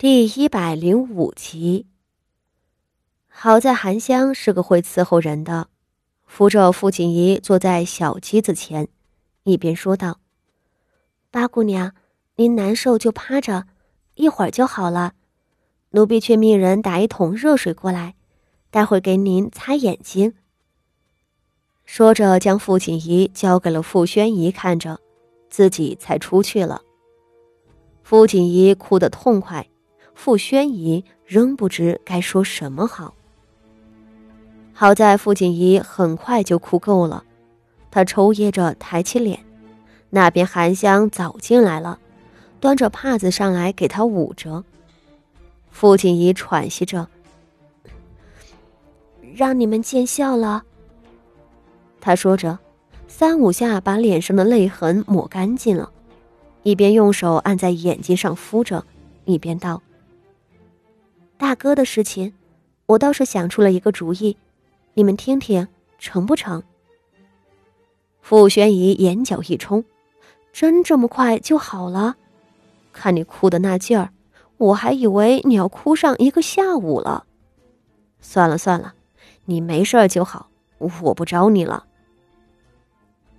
[0.00, 1.86] 第一百零五集。
[3.26, 5.66] 好在韩香是个会伺候人的，
[6.24, 8.86] 扶着傅锦仪坐在小机子前，
[9.42, 10.20] 一边说道
[11.32, 11.96] ：“八姑娘，
[12.36, 13.64] 您难受就趴着，
[14.14, 15.14] 一会儿就好了。
[15.90, 18.14] 奴婢去命人打一桶热水过来，
[18.70, 20.34] 待会给您擦眼睛。”
[21.84, 25.00] 说着，将傅锦仪交给了傅宣仪看着，
[25.50, 26.82] 自己才出去了。
[28.04, 29.68] 傅锦仪哭得痛快，
[30.18, 33.14] 傅宣仪仍不知该说什么好。
[34.72, 37.22] 好在傅锦仪很快就哭够了，
[37.88, 39.38] 她抽噎着抬起脸，
[40.10, 42.00] 那边韩香早进来了，
[42.58, 44.64] 端着帕子上来给她捂着。
[45.70, 47.06] 傅锦仪喘息着
[49.36, 50.64] ：“让你们见笑了。”
[52.02, 52.58] 他说着，
[53.06, 55.92] 三五下把脸上的泪痕抹干净了，
[56.64, 58.84] 一边用手按在眼睛上敷着，
[59.24, 59.80] 一边道
[61.38, 62.34] ：“大哥的事情，
[62.86, 64.36] 我倒是想出了一个主意，
[64.94, 65.66] 你们听听
[65.98, 66.62] 成不成？”
[68.20, 69.84] 傅宣仪眼角一冲
[70.52, 72.16] ：“真这么快就好了？
[72.92, 74.10] 看你哭的那劲儿，
[74.56, 77.24] 我还以为你要哭上一个下午了。
[78.20, 78.94] 算了算了，
[79.44, 81.86] 你没事就好，我不招你了。”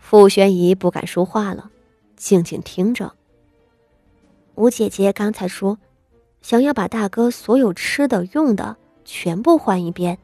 [0.00, 1.70] 傅宣仪不敢说话了，
[2.16, 3.12] 静静听着。
[4.54, 5.78] 吴姐姐刚才说，
[6.42, 10.18] 想要把大哥所有吃的、用的全部换一遍。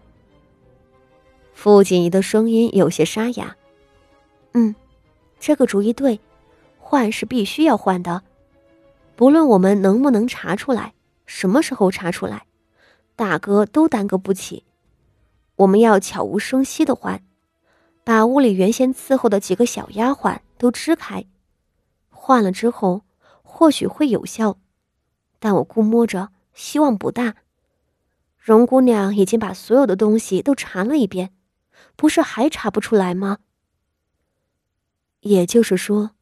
[1.55, 3.57] 傅锦仪的声音有些沙哑
[4.53, 4.75] ：“嗯，
[5.41, 6.21] 这个主意对，
[6.79, 8.23] 换是必须要换的，
[9.17, 10.93] 不论我们能不能查出来，
[11.25, 12.47] 什么时候查出来，
[13.17, 14.65] 大哥都耽搁不起。
[15.57, 17.23] 我们要悄无声息的换。”
[18.05, 21.27] 把屋里原先伺候的几个小丫鬟都支开，
[22.09, 23.03] 换了之后
[23.43, 24.57] 或许会有效，
[25.39, 27.37] 但我估摸着希望不大。
[28.37, 31.33] 荣姑娘已经把所有的东西都查了一遍，
[31.97, 33.39] 不是还查不出来吗？
[35.21, 36.13] 也就是说，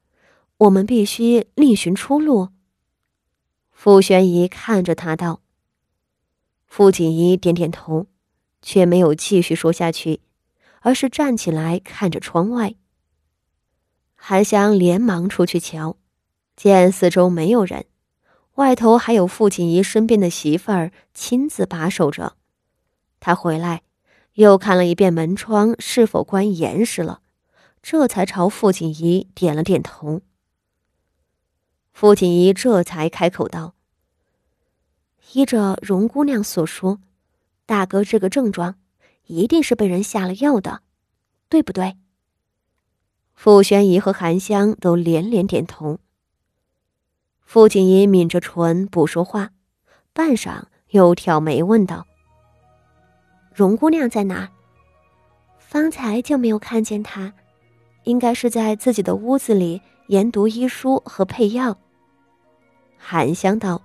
[0.58, 2.48] 我们必须另寻出路。
[3.70, 5.42] 傅玄仪看着他道。
[6.66, 8.06] 傅锦仪点点头，
[8.62, 10.20] 却没有继续说下去。
[10.80, 12.76] 而是站起来看着窗外。
[14.14, 15.96] 韩香连忙出去瞧，
[16.54, 17.86] 见四周没有人，
[18.56, 22.36] 外头还有傅锦仪身边的媳妇儿亲自把守着。
[23.20, 23.82] 他回来，
[24.34, 27.22] 又看了一遍门窗是否关严实了，
[27.80, 30.20] 这才朝傅锦仪点了点头。
[31.92, 33.74] 傅锦仪这才开口道
[35.32, 37.00] ：“依着荣姑娘所说，
[37.64, 38.76] 大哥这个症状。”
[39.28, 40.82] 一定是被人下了药的，
[41.48, 41.96] 对不对？
[43.34, 45.98] 傅宣仪和韩香都连连点头。
[47.46, 49.50] 傅锦仪抿着唇不说话，
[50.12, 52.04] 半晌又挑眉问道
[53.54, 54.48] ：“荣姑娘在哪？
[55.58, 57.32] 方才就没有看见她，
[58.02, 61.78] 应该是在自己的屋子里研读医书和配药。”
[62.98, 63.80] 韩香道：“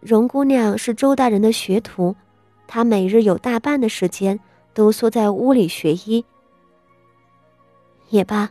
[0.00, 2.14] 荣姑娘是周大人的学徒。”
[2.66, 4.40] 他每日有大半的时间
[4.72, 6.24] 都缩在屋里学医。
[8.08, 8.48] 也罢，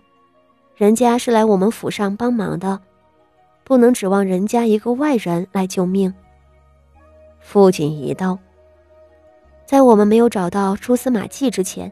[0.75, 2.79] 人家是来我们府上帮忙的，
[3.63, 6.13] 不能指望人家一个外人来救命。
[7.39, 8.37] 父亲一道
[9.65, 11.91] ：“在我们没有找到蛛丝马迹之前，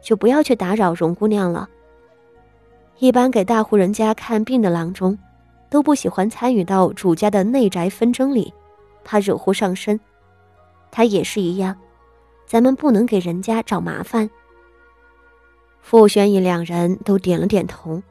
[0.00, 1.68] 就不要去打扰荣姑娘了。
[2.98, 5.16] 一般给大户人家看病的郎中，
[5.70, 8.52] 都不喜欢参与到主家的内宅纷争里，
[9.04, 9.98] 怕惹祸上身。”
[10.90, 11.76] 他也是一样，
[12.46, 14.28] 咱们不能给人家找麻烦。
[15.80, 18.02] 傅宣仪两人都点了点头。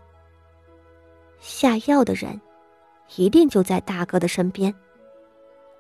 [1.40, 2.40] 下药的人，
[3.16, 4.74] 一定就在大哥的身边。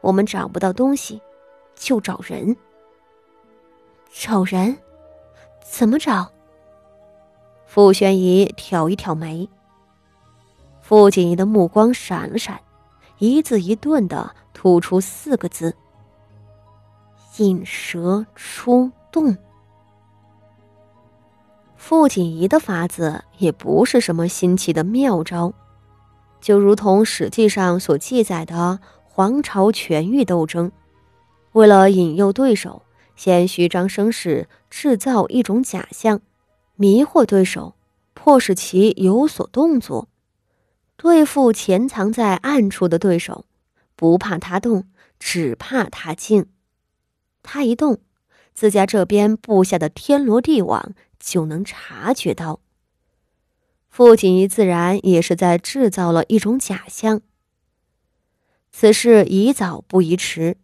[0.01, 1.21] 我们找不到东西，
[1.75, 2.55] 就找人。
[4.11, 4.77] 找人？
[5.61, 6.31] 怎么找？
[7.65, 9.49] 傅宣仪挑一挑眉。
[10.81, 12.61] 傅锦仪的目光闪了闪，
[13.17, 15.75] 一字一顿的吐出四个字。
[17.38, 19.38] 引蛇出洞。
[21.75, 25.53] 傅锦仪的法子也不是什么新奇的妙招，
[26.47, 30.71] 就如同史记上所记载的黄巢权欲斗争，
[31.51, 32.83] 为了引诱对手，
[33.17, 36.21] 先虚张声势，制造一种假象，
[36.77, 37.75] 迷惑对手，
[38.13, 40.07] 迫使其有所动作，
[40.95, 43.44] 对付潜藏在暗处的对手，
[43.97, 44.85] 不怕他动，
[45.19, 46.45] 只怕他静。
[47.44, 47.99] 他一动，
[48.53, 52.61] 自家这边布下的天罗地网就能察觉到。
[53.97, 57.21] 傅锦仪自然也是在制造了一种假象。
[58.71, 60.57] 此事宜早不宜迟，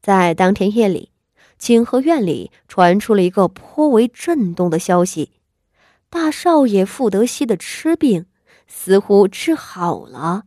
[0.00, 1.12] 在当天夜里，
[1.56, 5.30] 景和院里传出了一个颇为震动的消息：
[6.10, 8.26] 大少爷傅德熙的痴病
[8.66, 10.46] 似乎治好了。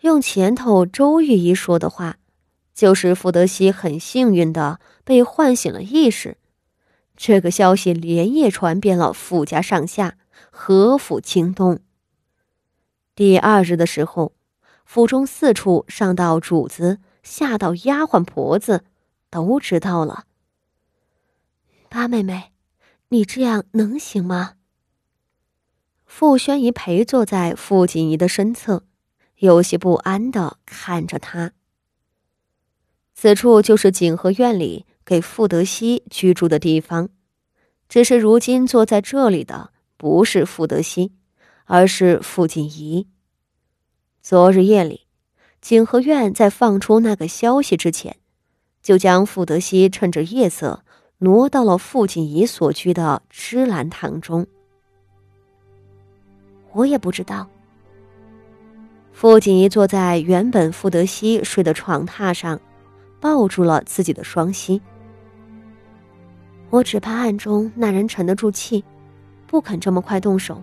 [0.00, 2.16] 用前头周御医说的话，
[2.74, 6.38] 就是傅德熙很幸运的被唤醒了意识。
[7.16, 10.16] 这个消息连夜传遍了傅家上下，
[10.50, 11.80] 何府惊动。
[13.14, 14.32] 第二日的时候，
[14.84, 18.84] 府中四处上到主子，下到丫鬟婆子，
[19.30, 20.24] 都知道了。
[21.88, 22.52] 八妹妹，
[23.08, 24.54] 你这样能行吗？
[26.06, 28.84] 傅宣仪陪坐在傅锦仪的身侧。
[29.38, 31.50] 有些不安的看着他。
[33.12, 37.08] 此处就是景和院里给傅德熙居住的地方，
[37.88, 39.71] 只是如今坐在这里的
[40.02, 41.12] 不是傅德熙，
[41.64, 43.06] 而是傅锦仪。
[44.20, 45.02] 昨日夜里，
[45.60, 48.16] 景和院在放出那个消息之前，
[48.82, 50.82] 就将傅德熙趁着夜色
[51.18, 54.44] 挪到了傅锦仪所居的芝兰堂中。
[56.72, 57.48] 我也不知道。
[59.12, 62.60] 傅锦仪坐在原本傅德熙睡的床榻上，
[63.20, 64.82] 抱住了自己的双膝。
[66.70, 68.84] 我只怕暗中那人沉得住气，
[69.52, 70.62] 不肯这么快动手。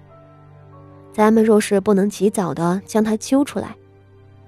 [1.13, 3.75] 咱们若是不能及早的将他揪出来，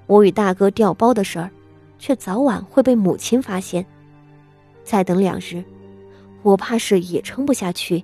[0.07, 1.51] 我与大哥调包的事儿，
[1.99, 3.85] 却早晚会被母亲发现。
[4.83, 5.63] 再等两日，
[6.41, 8.03] 我怕是也撑不下去。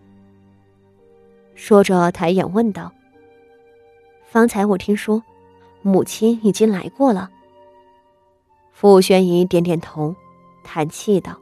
[1.56, 2.92] 说着，抬眼问道
[4.30, 5.24] ：“方才我听说。”
[5.81, 7.31] 母亲已经来过了。
[8.74, 10.13] 傅宣仪点点头，
[10.63, 11.36] 叹气道：“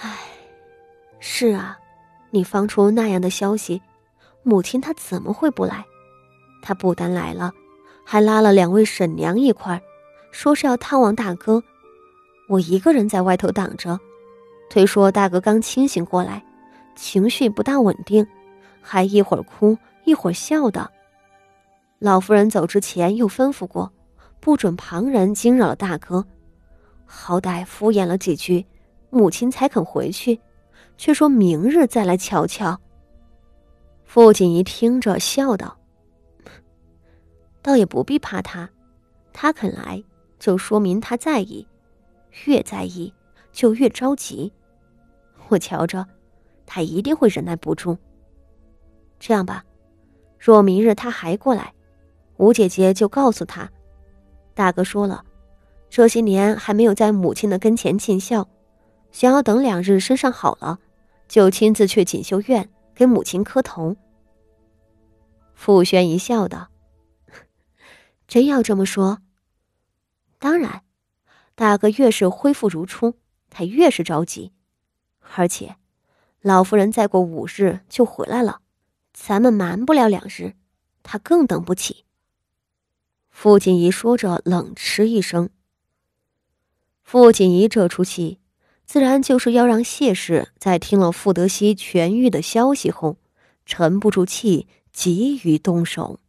[0.00, 0.18] 唉，
[1.20, 1.78] 是啊，
[2.34, 3.80] 你放出那样的消息，
[4.42, 5.84] 母亲她怎么会不来？
[6.60, 7.52] 她不但来了，
[8.04, 9.80] 还拉了两位婶娘一块，
[10.32, 11.62] 说是要探望大哥。
[12.48, 13.96] 我一个人在外头挡着，
[14.68, 16.44] 推说大哥刚清醒过来，
[16.96, 18.26] 情绪不大稳定，
[18.82, 20.90] 还一会儿哭一会儿笑的。”
[22.00, 23.92] 老夫人走之前又吩咐过，
[24.40, 26.26] 不准旁人惊扰了大哥。
[27.06, 28.66] 好歹敷衍了几句，
[29.08, 30.40] 母亲才肯回去，
[30.96, 32.80] 却说明日再来瞧瞧。
[34.04, 35.76] 傅锦仪听着笑道
[37.62, 38.68] ：“倒也不必怕他，
[39.32, 40.02] 他肯来，
[40.38, 41.66] 就说明他在意，
[42.44, 43.12] 越在意
[43.52, 44.52] 就越着急。
[45.48, 46.06] 我瞧着，
[46.66, 47.96] 他一定会忍耐不住。
[49.18, 49.64] 这样吧，
[50.38, 51.72] 若明日他还过来。”
[52.36, 53.70] 吴姐姐就告诉他，
[54.54, 55.24] 大哥说了，
[55.88, 58.48] 这些年还没有在母亲的跟前尽孝，
[59.14, 60.80] 想要等两日身上好了，
[61.28, 63.94] 就亲自去锦绣院给母亲磕头。
[65.54, 66.68] 傅轩一笑道
[68.26, 69.20] ：“真要这么说？
[70.40, 70.82] 当然，
[71.54, 73.14] 大哥越是恢复如初，
[73.50, 74.52] 他越是着急，
[75.36, 75.76] 而且，
[76.40, 78.62] 老夫人再过五日就回来了，
[79.12, 80.54] 咱们瞒不了两日，
[81.04, 82.04] 他更等不起。”
[83.30, 85.50] 傅锦仪说着，冷嗤一声。
[87.04, 88.40] 傅锦仪这出戏，
[88.86, 93.16] 自然就是要让谢氏在听了傅德熙痊愈的消息后，
[93.66, 96.20] 沉不住气，急于动手。